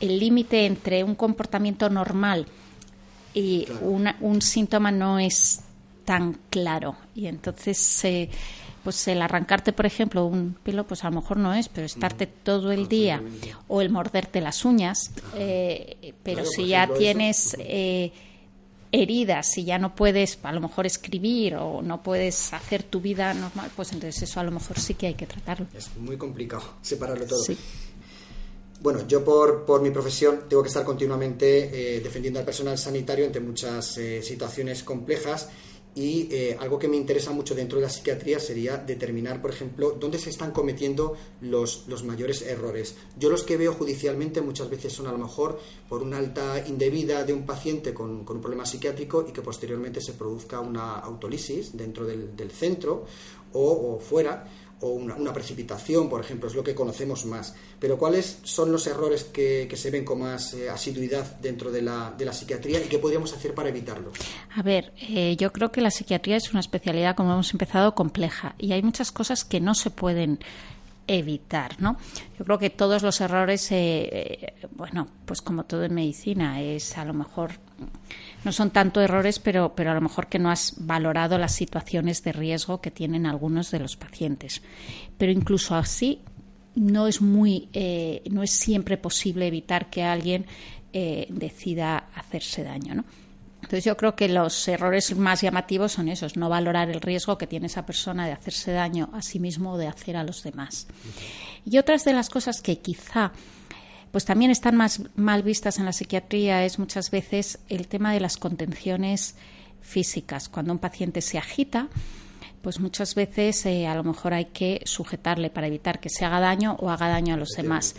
[0.00, 2.46] el límite entre un comportamiento normal
[3.34, 5.60] y un síntoma no es
[6.06, 6.96] tan claro.
[7.14, 8.30] Y entonces, eh,
[8.82, 12.26] pues el arrancarte, por ejemplo, un pelo, pues a lo mejor no es, pero estarte
[12.26, 13.22] todo el día
[13.68, 17.56] o el morderte las uñas, eh, pero si ya tienes
[18.92, 23.32] heridas, si ya no puedes a lo mejor escribir o no puedes hacer tu vida
[23.34, 25.66] normal, pues entonces eso a lo mejor sí que hay que tratarlo.
[25.74, 27.42] Es muy complicado separarlo todo.
[28.80, 33.26] Bueno, yo por, por, mi profesión tengo que estar continuamente eh, defendiendo al personal sanitario
[33.26, 35.48] ante muchas eh, situaciones complejas
[35.96, 39.96] y eh, algo que me interesa mucho dentro de la psiquiatría sería determinar, por ejemplo,
[39.98, 42.96] dónde se están cometiendo los, los, mayores errores.
[43.18, 47.24] Yo los que veo judicialmente muchas veces son a lo mejor por una alta indebida
[47.24, 51.74] de un paciente con, con un problema psiquiátrico y que posteriormente se produzca una autolisis
[51.74, 53.06] dentro del, del centro
[53.54, 54.46] o, o fuera
[54.80, 57.54] o una, precipitación, por ejemplo, es lo que conocemos más.
[57.78, 62.14] Pero ¿cuáles son los errores que, se ven con más eh, asiduidad dentro de la,
[62.16, 64.12] de la, psiquiatría y qué podríamos hacer para evitarlo?
[64.54, 68.54] A ver, eh, yo creo que la psiquiatría es una especialidad, como hemos empezado, compleja
[68.58, 70.40] y hay muchas cosas que no se pueden
[71.06, 71.96] evitar, ¿no?
[72.38, 77.04] Yo creo que todos los errores, eh, bueno, pues como todo en medicina, es a
[77.04, 77.52] lo mejor
[78.44, 82.22] no son tanto errores, pero, pero a lo mejor que no has valorado las situaciones
[82.22, 84.62] de riesgo que tienen algunos de los pacientes.
[85.18, 86.20] Pero incluso así
[86.76, 90.46] no es muy, eh, no es siempre posible evitar que alguien
[90.92, 93.04] eh, decida hacerse daño, ¿no?
[93.66, 97.48] Entonces yo creo que los errores más llamativos son esos, no valorar el riesgo que
[97.48, 100.86] tiene esa persona de hacerse daño a sí mismo o de hacer a los demás.
[101.64, 103.32] Y otras de las cosas que quizá
[104.12, 108.20] pues también están más mal vistas en la psiquiatría es muchas veces el tema de
[108.20, 109.34] las contenciones
[109.80, 110.48] físicas.
[110.48, 111.88] Cuando un paciente se agita,
[112.62, 116.38] pues muchas veces eh, a lo mejor hay que sujetarle para evitar que se haga
[116.38, 117.96] daño o haga daño a los demás.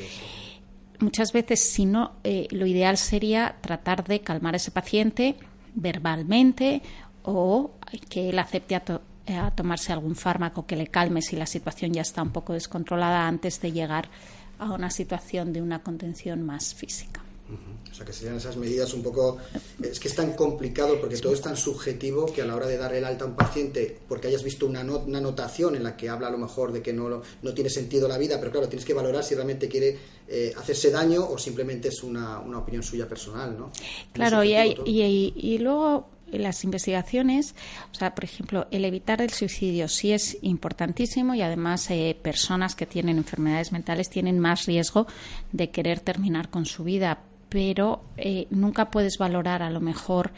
[1.00, 5.36] Muchas veces, si no, eh, lo ideal sería tratar de calmar a ese paciente
[5.78, 6.82] verbalmente
[7.24, 7.72] o
[8.10, 8.84] que él acepte a,
[9.46, 13.28] a tomarse algún fármaco que le calme si la situación ya está un poco descontrolada
[13.28, 14.10] antes de llegar
[14.60, 17.22] a una situación de una contención más física.
[17.90, 19.38] O sea, que serían esas medidas un poco...
[19.82, 22.78] Es que es tan complicado porque todo es tan subjetivo que a la hora de
[22.78, 26.10] dar el alta a un paciente, porque hayas visto una, una anotación en la que
[26.10, 28.86] habla a lo mejor de que no, no tiene sentido la vida, pero claro, tienes
[28.86, 33.08] que valorar si realmente quiere eh, hacerse daño o simplemente es una, una opinión suya
[33.08, 33.72] personal, ¿no?
[34.14, 37.56] Claro, y, hay, y, y luego las investigaciones,
[37.92, 42.76] o sea, por ejemplo, el evitar el suicidio sí es importantísimo y además eh, personas
[42.76, 45.08] que tienen enfermedades mentales tienen más riesgo
[45.52, 50.32] de querer terminar con su vida, pero eh, nunca puedes valorar a lo mejor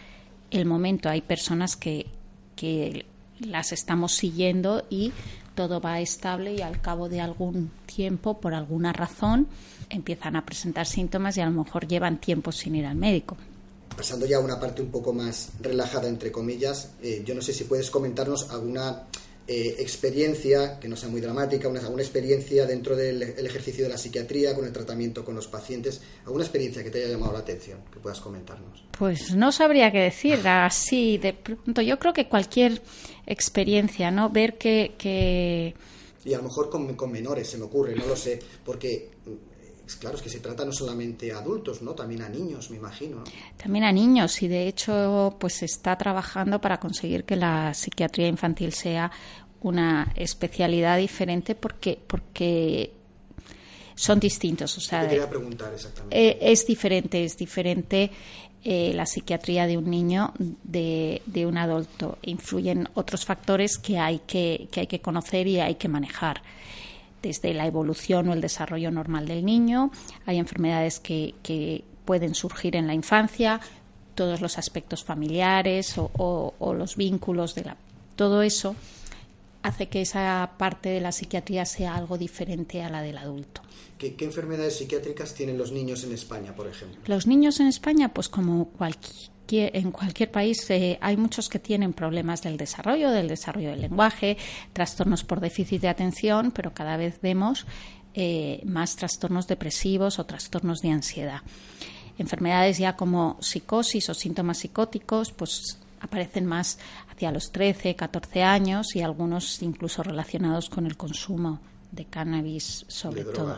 [0.52, 1.10] el momento.
[1.10, 2.08] Hay personas que,
[2.56, 3.06] que
[3.40, 5.12] las estamos siguiendo y
[5.56, 9.48] todo va estable y al cabo de algún tiempo, por alguna razón,
[9.90, 13.38] empiezan a presentar síntomas y a lo mejor llevan tiempo sin ir al médico
[14.00, 17.52] pasando ya a una parte un poco más relajada, entre comillas, eh, yo no sé
[17.52, 19.04] si puedes comentarnos alguna
[19.52, 23.98] eh, experiencia, que no sea muy dramática, una, alguna experiencia dentro del ejercicio de la
[23.98, 27.80] psiquiatría, con el tratamiento con los pacientes, alguna experiencia que te haya llamado la atención,
[27.92, 28.86] que puedas comentarnos.
[29.00, 31.82] Pues no sabría qué decir, así de pronto.
[31.82, 32.80] Yo creo que cualquier
[33.26, 34.30] experiencia, ¿no?
[34.30, 34.94] Ver que...
[35.00, 35.74] que...
[36.24, 39.10] Y a lo mejor con, con menores, se me ocurre, no lo sé, porque
[39.96, 41.94] claro, es que se trata no solamente a adultos, ¿no?
[41.94, 43.24] También a niños, me imagino.
[43.58, 48.28] También a niños y de hecho pues se está trabajando para conseguir que la psiquiatría
[48.28, 49.12] infantil sea
[49.62, 52.94] una especialidad diferente porque porque
[53.96, 54.78] son distintos.
[54.78, 56.18] O sea, quería preguntar exactamente.
[56.18, 58.12] Eh, es diferente, es diferente
[58.64, 62.18] eh, la psiquiatría de un niño de, de, un adulto.
[62.22, 66.42] Influyen otros factores que hay que, que hay que conocer y hay que manejar
[67.22, 69.92] desde la evolución o el desarrollo normal del niño.
[70.26, 73.60] Hay enfermedades que, que pueden surgir en la infancia,
[74.16, 77.78] todos los aspectos familiares o, o, o los vínculos de la,
[78.16, 78.76] todo eso
[79.64, 83.62] hace que esa parte de la psiquiatría sea algo diferente a la del adulto.
[83.98, 87.02] ¿Qué, enfermedades psiquiátricas tienen los niños en España, por ejemplo?
[87.06, 91.94] Los niños en España, pues como cualquier, en cualquier país, eh, hay muchos que tienen
[91.94, 94.38] problemas del desarrollo, del desarrollo del lenguaje,
[94.74, 97.66] trastornos por déficit de atención, pero cada vez vemos
[98.14, 101.42] eh, más trastornos depresivos o trastornos de ansiedad.
[102.18, 106.80] Enfermedades ya como psicosis o síntomas psicóticos, pues aparecen más
[107.12, 111.60] hacia los 13, 14 años y algunos incluso relacionados con el consumo
[111.92, 113.58] de cannabis sobre todo.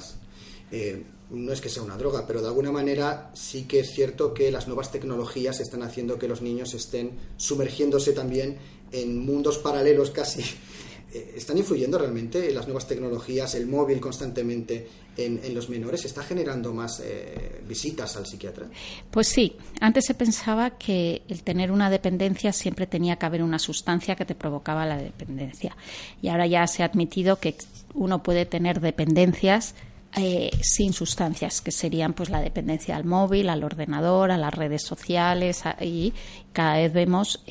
[0.71, 4.33] Eh, no es que sea una droga, pero de alguna manera sí que es cierto
[4.33, 8.57] que las nuevas tecnologías están haciendo que los niños estén sumergiéndose también
[8.91, 10.41] en mundos paralelos casi
[11.13, 16.03] eh, ¿Están influyendo realmente las nuevas tecnologías, el móvil constantemente en, los menores?
[16.03, 18.67] ¿Está generando más eh, visitas al psiquiatra?
[19.09, 19.55] Pues sí.
[19.79, 24.25] Antes se pensaba que el tener una dependencia siempre tenía que haber una sustancia que
[24.25, 25.75] te provocaba la dependencia.
[26.21, 27.55] Y ahora ya se ha admitido que
[27.93, 29.75] uno puede tener dependencias
[30.15, 34.83] eh, sin sustancias, que serían pues la dependencia al móvil, al ordenador, a las redes
[34.83, 36.13] sociales y
[36.53, 37.43] cada vez vemos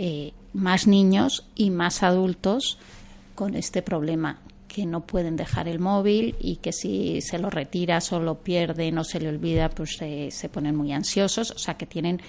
[0.53, 2.79] más niños y más adultos
[3.35, 8.13] con este problema que no pueden dejar el móvil y que si se lo retiras
[8.13, 11.87] o lo pierden o se le olvida, pues se ponen muy ansiosos, o sea que
[11.87, 12.21] tienen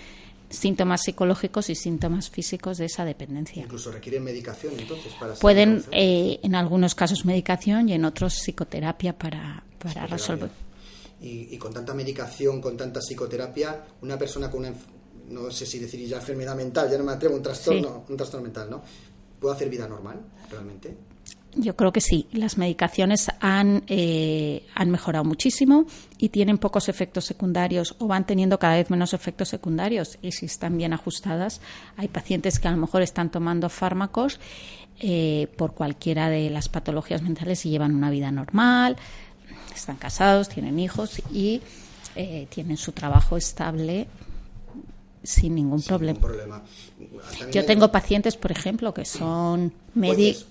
[0.52, 3.64] síntomas psicológicos y síntomas físicos de esa dependencia.
[3.64, 9.18] Incluso requieren medicación, entonces, para Pueden, eh, en algunos casos, medicación y en otros psicoterapia
[9.18, 10.50] para, para resolver.
[11.22, 14.74] Y, con tanta medicación, con tanta psicoterapia, una persona con una,
[15.30, 18.44] no sé si decir ya enfermedad mental, ya no me atrevo, un trastorno, un trastorno
[18.44, 18.82] mental, ¿no?
[19.40, 21.11] ¿Puedo hacer vida normal realmente?
[21.56, 22.28] Yo creo que sí.
[22.32, 25.86] Las medicaciones han, eh, han mejorado muchísimo
[26.18, 30.18] y tienen pocos efectos secundarios o van teniendo cada vez menos efectos secundarios.
[30.22, 31.60] Y si están bien ajustadas,
[31.98, 34.40] hay pacientes que a lo mejor están tomando fármacos
[35.00, 38.98] eh, por cualquiera de las patologías mentales y llevan una vida normal,
[39.76, 41.62] están casados, tienen hijos y
[42.16, 44.08] eh, tienen su trabajo estable
[45.24, 46.64] sin ningún problema.
[47.52, 49.74] Yo tengo pacientes, por ejemplo, que son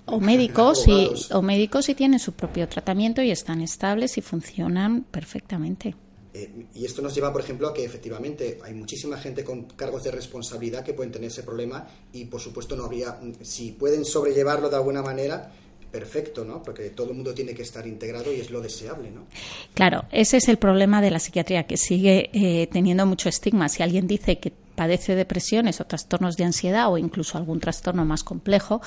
[0.06, 5.02] o médicos y, o médicos y tienen su propio tratamiento y están estables y funcionan
[5.02, 5.94] perfectamente.
[6.32, 10.04] Eh, y esto nos lleva, por ejemplo, a que efectivamente hay muchísima gente con cargos
[10.04, 14.70] de responsabilidad que pueden tener ese problema y, por supuesto, no habría, si pueden sobrellevarlo
[14.70, 15.52] de alguna manera,
[15.90, 16.62] perfecto, ¿no?
[16.62, 19.26] Porque todo el mundo tiene que estar integrado y es lo deseable, ¿no?
[19.74, 23.68] Claro, ese es el problema de la psiquiatría, que sigue eh, teniendo mucho estigma.
[23.68, 28.24] Si alguien dice que padece depresiones o trastornos de ansiedad o incluso algún trastorno más
[28.24, 28.80] complejo,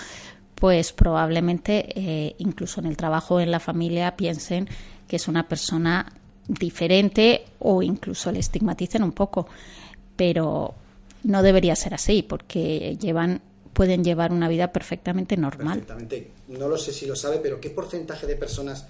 [0.55, 4.69] pues probablemente eh, incluso en el trabajo en la familia piensen
[5.07, 6.11] que es una persona
[6.47, 9.47] diferente o incluso le estigmaticen un poco.
[10.15, 10.73] Pero
[11.23, 13.41] no debería ser así, porque llevan
[13.73, 15.79] pueden llevar una vida perfectamente normal.
[15.79, 16.31] Perfectamente.
[16.47, 18.85] No lo sé si lo sabe, pero ¿qué porcentaje de personas,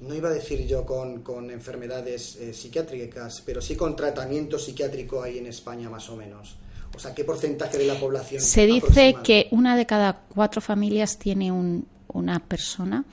[0.00, 5.22] no iba a decir yo con, con enfermedades eh, psiquiátricas, pero sí con tratamiento psiquiátrico
[5.22, 6.56] hay en España más o menos?
[6.94, 8.42] O sea, ¿qué porcentaje de la población?
[8.42, 13.04] Se dice que una de cada cuatro familias tiene un, una persona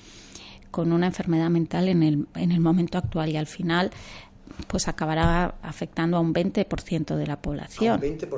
[0.71, 3.91] con una enfermedad mental en el, en el momento actual y al final
[4.67, 7.93] pues acabará afectando a un 20% de la población.
[7.93, 8.29] A, un 20%.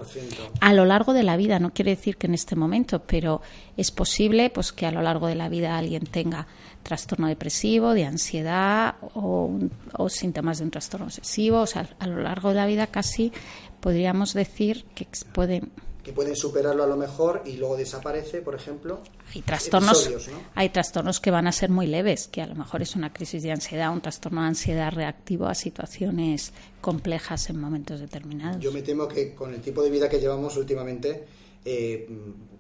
[0.60, 3.42] a lo largo de la vida, no quiere decir que en este momento, pero
[3.76, 6.48] es posible pues que a lo largo de la vida alguien tenga
[6.84, 9.60] trastorno depresivo, de ansiedad o,
[9.94, 11.62] o síntomas de un trastorno obsesivo.
[11.62, 13.32] O sea, a lo largo de la vida casi
[13.80, 15.72] podríamos decir que pueden
[16.08, 19.02] que pueden superarlo a lo mejor y luego desaparece, por ejemplo.
[19.36, 20.10] Hay trastornos,
[20.56, 23.44] hay trastornos que van a ser muy leves, que a lo mejor es una crisis
[23.44, 28.64] de ansiedad, un trastorno de ansiedad reactivo a situaciones complejas en momentos determinados.
[28.64, 31.26] Yo me temo que con el tipo de vida que llevamos últimamente,
[31.66, 32.08] eh,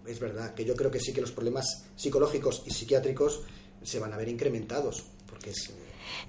[0.05, 3.43] es verdad que yo creo que sí que los problemas psicológicos y psiquiátricos
[3.81, 5.71] se van a ver incrementados, porque es,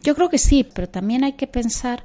[0.05, 2.05] Yo creo que sí, pero también hay que pensar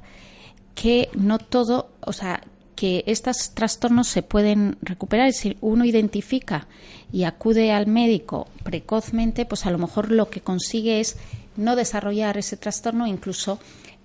[0.74, 2.42] que no todo, o sea,
[2.74, 5.32] que estos trastornos se pueden recuperar.
[5.32, 6.66] Si uno identifica
[7.12, 11.16] y acude al médico precozmente, pues a lo mejor lo que consigue es
[11.56, 13.58] no desarrollar ese trastorno, incluso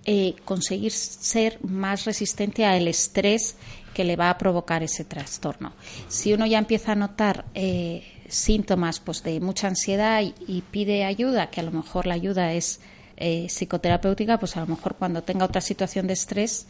[0.05, 3.55] eh, conseguir ser más resistente al estrés
[3.93, 5.73] que le va a provocar ese trastorno.
[6.07, 11.49] Si uno ya empieza a notar eh, síntomas pues, de mucha ansiedad y, pide ayuda,
[11.49, 12.79] que a lo mejor la ayuda es
[13.17, 16.67] eh, psicoterapéutica, pues a lo mejor cuando tenga otra situación de estrés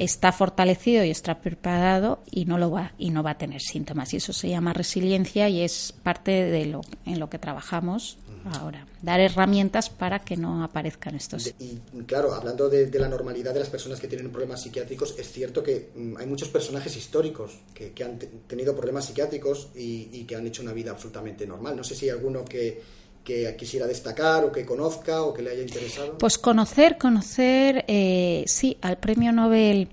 [0.00, 4.14] está fortalecido y está preparado y no lo va y no va a tener síntomas.
[4.14, 8.16] Y eso se llama resiliencia y es parte de lo en lo que trabajamos
[8.54, 8.86] ahora.
[9.02, 13.68] Dar herramientas para que no aparezcan estos y claro hablando de, la normalidad de las
[13.68, 18.18] personas que tienen problemas psiquiátricos es cierto que mm, hay muchos personajes históricos que, han
[18.46, 21.76] tenido problemas psiquiátricos y, y que han hecho una vida absolutamente normal.
[21.76, 22.80] No sé si hay alguno que
[23.24, 26.18] que quisiera destacar o que conozca o que le haya interesado?
[26.18, 29.88] Pues conocer, conocer, eh, sí, al premio Nobel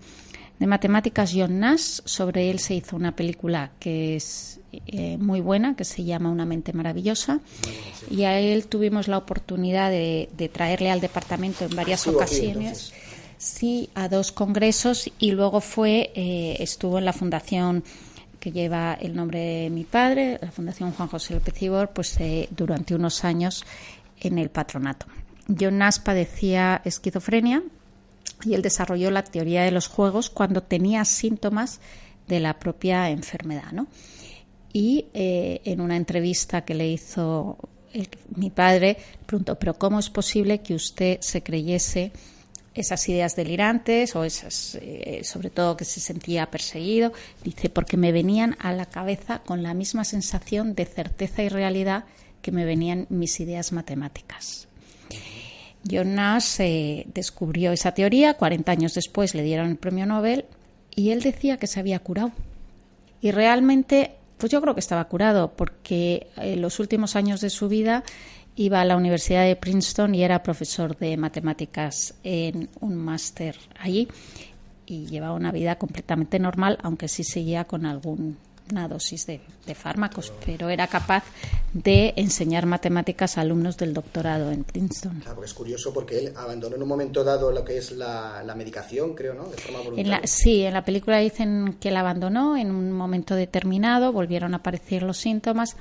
[0.59, 1.99] de Matemáticas John Nash.
[2.05, 6.45] Sobre él se hizo una película que es eh, muy buena, que se llama Una
[6.45, 7.39] mente maravillosa.
[8.09, 12.93] Y a él tuvimos la oportunidad de, traerle al departamento en varias ocasiones.
[13.37, 17.83] sí, a dos congresos y luego fue, eh, estuvo en la Fundación
[18.47, 22.47] que lleva el nombre de mi padre, la Fundación Juan José López Ibor, pues eh,
[22.51, 23.65] durante unos años
[24.21, 25.05] en el patronato.
[25.47, 27.61] John Nash padecía esquizofrenia
[28.45, 31.81] y él desarrolló la teoría de los juegos cuando tenía síntomas
[32.29, 33.73] de la propia enfermedad.
[33.73, 33.87] ¿no?
[34.71, 37.57] Y eh, en una entrevista que le hizo
[38.33, 38.95] mi padre,
[39.25, 42.13] preguntó, pero ¿cómo es posible que usted se creyese
[42.77, 47.11] esas ideas delirantes o esas, eh, sobre todo que se sentía perseguido,
[47.43, 52.05] dice, porque me venían a la cabeza con la misma sensación de certeza y realidad
[52.41, 54.67] que me venían mis ideas matemáticas.
[55.89, 60.45] John Nash eh, descubrió esa teoría, 40 años después le dieron el premio Nobel
[60.95, 62.31] y él decía que se había curado.
[63.21, 67.67] Y realmente, pues yo creo que estaba curado, porque en los últimos años de su
[67.67, 68.03] vida
[68.57, 74.07] iba a la Universidad de Princeton y era profesor de matemáticas en un máster allí
[74.85, 78.37] y llevaba una vida completamente normal, aunque sí seguía con algún
[78.71, 79.41] una dosis de,
[79.75, 81.23] fármacos, pero era capaz
[81.73, 85.19] de enseñar matemáticas a alumnos del doctorado en Princeton.
[85.19, 89.13] Claro, es curioso porque él abandonó en un momento dado lo que es la, medicación,
[89.13, 89.45] creo, ¿no?
[89.49, 90.21] De forma voluntaria.
[90.25, 95.03] sí, en la película dicen que él abandonó en un momento determinado, volvieron a aparecer
[95.03, 95.75] los síntomas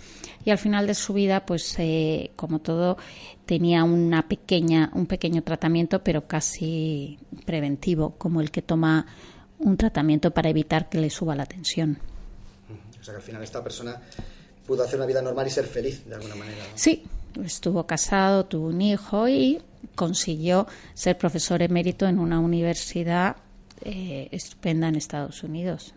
[0.45, 2.99] y al final de su vida, pues eh, como todo,
[3.47, 9.07] tenía una pequeña, un pequeño tratamiento, pero casi preventivo, como el que toma
[9.59, 11.99] un tratamiento para evitar que le suba la tensión.
[13.07, 14.02] Sea que al final esta persona
[14.66, 16.64] pudo hacer una vida normal y ser feliz de alguna manera.
[16.74, 17.04] Sí,
[17.44, 19.62] estuvo casado, tuvo un hijo y
[19.94, 23.36] consiguió ser profesor emérito en una universidad
[23.82, 25.94] eh, estupenda en Estados Unidos.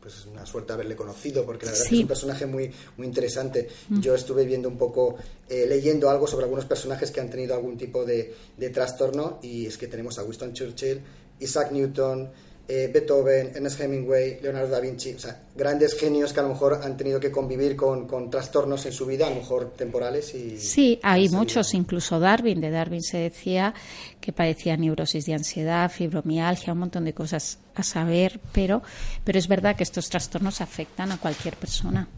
[0.00, 2.72] Pues es una suerte haberle conocido, porque la verdad es que es un personaje muy,
[2.96, 3.68] muy interesante.
[3.90, 4.00] Mm.
[4.00, 5.16] Yo estuve viendo un poco,
[5.50, 9.66] eh, leyendo algo sobre algunos personajes que han tenido algún tipo de, de trastorno, y
[9.66, 11.02] es que tenemos a Winston Churchill,
[11.38, 12.30] Isaac Newton,
[12.68, 16.80] eh, Beethoven, Ernest Hemingway, Leonardo da Vinci, o sea, grandes genios que a lo mejor
[16.82, 20.34] han tenido que convivir con, trastornos en su vida, a lo mejor temporales.
[20.34, 22.60] Y, sí, hay muchos, incluso Darwin.
[22.60, 23.72] De Darwin se decía
[24.20, 28.82] que padecía neurosis de ansiedad, fibromialgia, un montón de cosas a saber, pero,
[29.22, 32.08] pero es verdad que estos trastornos afectan a cualquier persona.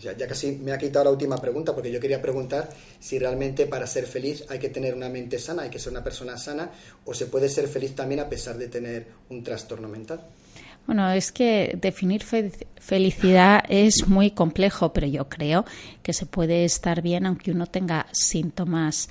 [0.00, 2.68] Ya, casi me ha quitado la última pregunta porque yo quería preguntar
[3.00, 6.04] si realmente para ser feliz hay que tener una mente sana, hay que ser una
[6.04, 6.70] persona sana
[7.04, 10.20] o se puede ser feliz también a pesar de tener un trastorno mental.
[10.86, 15.64] Bueno, es que definir felicidad es muy complejo, pero yo creo
[16.02, 19.08] que se puede estar bien aunque uno tenga síntomas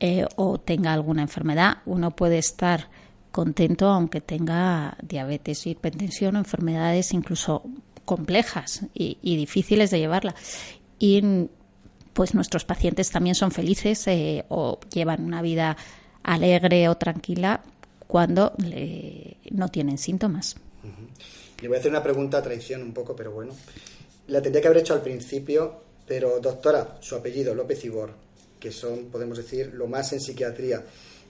[0.00, 1.78] eh, o tenga alguna enfermedad.
[1.86, 2.88] Uno puede estar
[3.30, 7.62] contento aunque tenga diabetes, hipertensión o enfermedades incluso
[8.04, 10.34] complejas y, difíciles de llevarla.
[10.98, 11.48] Y
[12.12, 15.76] pues nuestros pacientes también son felices eh, o llevan una vida
[16.22, 17.62] alegre o tranquila
[18.06, 18.52] cuando
[19.50, 20.56] no tienen síntomas.
[21.62, 23.54] Le voy a hacer una pregunta a traición un poco, pero bueno.
[24.26, 28.12] La tendría que haber hecho al principio, pero doctora, su apellido, López Ibor,
[28.58, 30.84] que son, podemos decir, lo más en psiquiatría.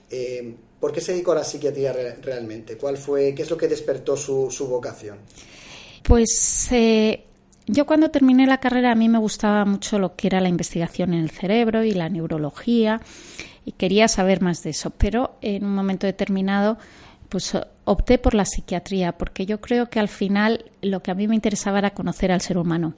[0.09, 2.77] Eh, ¿Por qué se dedicó a la psiquiatría realmente?
[2.77, 5.19] ¿Cuál fue, qué es lo que despertó su, su vocación?
[6.03, 7.25] Pues eh,
[7.65, 11.13] yo cuando terminé la carrera a mí me gustaba mucho lo que era la investigación
[11.13, 13.01] en el cerebro y la neurología
[13.65, 16.77] y quería saber más de eso, pero en un momento determinado
[17.29, 21.27] pues opté por la psiquiatría porque yo creo que al final lo que a mí
[21.27, 22.93] me interesaba era conocer al ser humano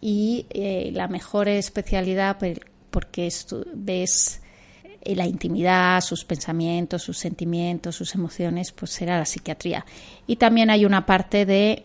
[0.00, 2.60] y eh, la mejor especialidad pues,
[2.90, 3.30] porque
[3.74, 4.40] ves
[5.02, 9.84] eh, la intimidad, sus pensamientos, sus sentimientos, sus emociones, pues era la psiquiatría.
[10.26, 11.84] Y también hay una parte de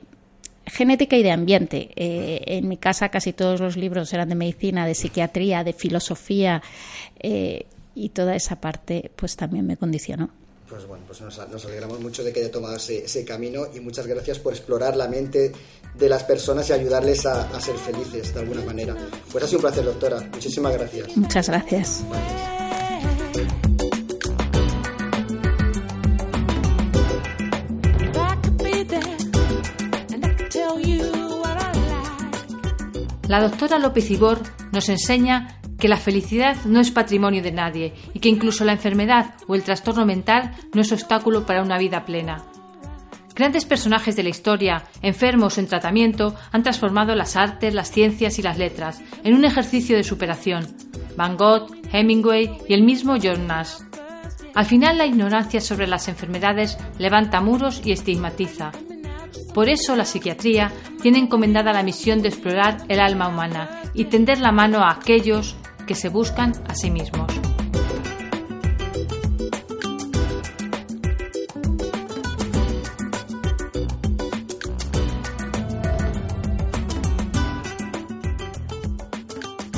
[0.65, 1.91] genética y de ambiente.
[1.95, 6.61] Eh, en mi casa casi todos los libros eran de medicina, de psiquiatría, de filosofía
[7.19, 10.29] eh, y toda esa parte pues también me condicionó.
[10.69, 14.39] Pues bueno, pues nos, alegramos mucho de que haya tomado ese, camino y muchas gracias
[14.39, 15.51] por explorar la mente
[15.93, 18.95] de las personas y ayudarles a, ser felices de alguna manera.
[19.31, 20.21] Pues ha sido un placer, doctora.
[20.33, 21.15] Muchísimas gracias.
[21.15, 22.03] Muchas gracias.
[33.27, 34.39] La doctora López Ibor
[34.71, 39.33] nos enseña que la felicidad no es patrimonio de nadie y que incluso la enfermedad
[39.47, 42.45] o el trastorno mental no es obstáculo para una vida plena.
[43.33, 48.37] Grandes personajes de la historia, enfermos o en tratamiento, han transformado las artes, las ciencias
[48.39, 50.67] y las letras en un ejercicio de superación.
[51.17, 53.79] Van Gogh, Hemingway y el mismo John Nash.
[54.53, 58.71] Al final la ignorancia sobre las enfermedades levanta muros y estigmatiza,
[59.55, 64.41] por eso la psiquiatría tiene encomendada la misión de explorar el alma humana y tender
[64.41, 65.55] la mano a aquellos
[65.87, 67.31] que se buscan a sí mismos.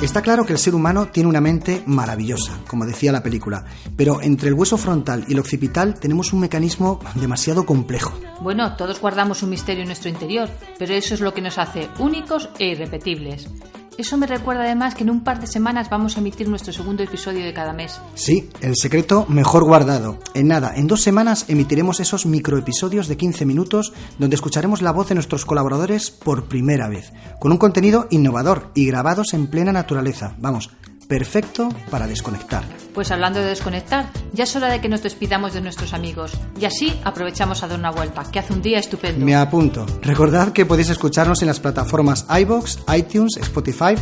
[0.08, 3.66] Está claro que el ser humano tiene una mente maravillosa, como decía la película,
[3.98, 8.18] pero entre el hueso frontal y el occipital tenemos un mecanismo demasiado complejo.
[8.40, 10.48] Bueno, todos guardamos un misterio en nuestro interior,
[10.80, 13.50] pero eso es lo que nos hace únicos e irrepetibles.
[13.98, 17.02] Eso me recuerda además que en un par de semanas vamos a emitir nuestro segundo
[17.02, 18.00] episodio de cada mes.
[18.14, 20.20] Sí, el secreto mejor guardado.
[20.36, 25.10] En nada, en dos semanas emitiremos esos microepisodios de 15 minutos donde escucharemos la voz
[25.10, 30.36] de nuestros colaboradores por primera vez, con un contenido innovador y grabados en plena naturaleza.
[30.38, 30.70] Vamos,
[31.08, 32.64] perfecto para desconectar.
[32.94, 36.66] Pues hablando de desconectar, ya es hora de que nos despidamos de nuestros amigos y
[36.66, 39.26] así aprovechamos a dar una vuelta, que hace un día estupendo.
[39.26, 39.86] Me apunto.
[40.02, 43.96] Recordad que podéis escucharnos en las plataformas iBox, iTunes, Spotify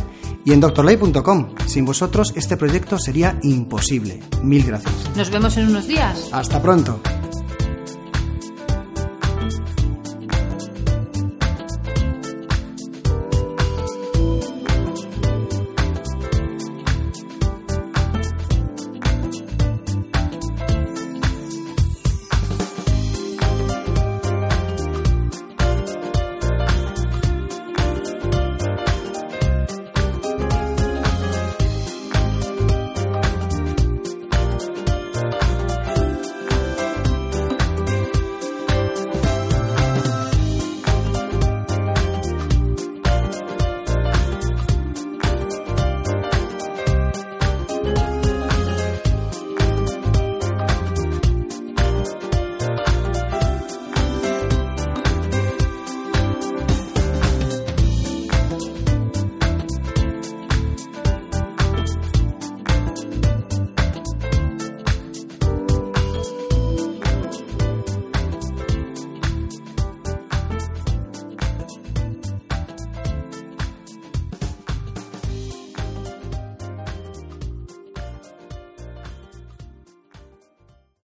[0.44, 1.54] y en doctorlay.com.
[1.66, 4.20] Sin vosotros este proyecto sería imposible.
[4.42, 4.94] Mil gracias.
[5.16, 6.28] Nos vemos en unos días.
[6.32, 7.00] Hasta pronto.